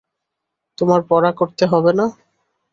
তোমার 0.77 1.01
পড়া 1.09 1.31
করতে 1.39 1.63
হবে 1.65 1.91
না? 1.99 2.05